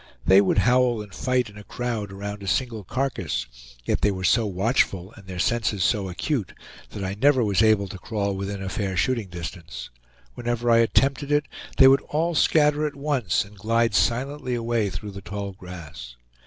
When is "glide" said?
13.55-13.93